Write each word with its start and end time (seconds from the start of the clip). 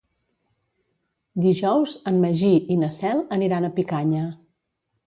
Dijous 1.45 1.93
en 2.13 2.17
Magí 2.25 2.51
i 2.77 2.81
na 2.87 2.91
Cel 2.99 3.25
aniran 3.39 3.71
a 3.71 3.73
Picanya. 3.79 4.29